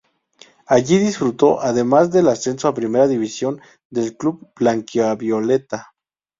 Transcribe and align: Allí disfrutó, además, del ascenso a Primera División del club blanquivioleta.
Allí 0.65 0.97
disfrutó, 0.97 1.61
además, 1.61 2.09
del 2.11 2.27
ascenso 2.29 2.67
a 2.67 2.73
Primera 2.73 3.07
División 3.07 3.61
del 3.91 4.17
club 4.17 4.49
blanquivioleta. 4.55 5.93